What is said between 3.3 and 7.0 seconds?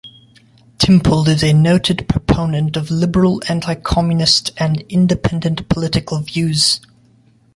anticommunist and independent political views.